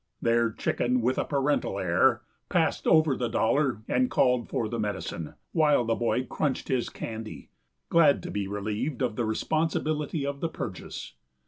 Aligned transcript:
There 0.19 0.49
Chicken, 0.51 0.99
with 1.01 1.19
a 1.19 1.25
parental 1.25 1.77
air, 1.77 2.23
passed 2.49 2.87
over 2.87 3.15
the 3.15 3.27
dollar 3.29 3.83
and 3.87 4.09
called 4.09 4.49
for 4.49 4.67
the 4.67 4.79
medicine, 4.79 5.35
while 5.51 5.85
the 5.85 5.93
boy 5.93 6.23
crunched 6.25 6.69
his 6.69 6.89
candy, 6.89 7.51
glad 7.89 8.23
to 8.23 8.31
be 8.31 8.47
relieved 8.47 9.03
of 9.03 9.15
the 9.15 9.25
responsibility 9.25 10.25
of 10.25 10.39
the 10.39 10.49
purchase. 10.49 11.13